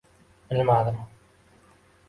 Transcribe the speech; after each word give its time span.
—Bilmadim. 0.53 0.97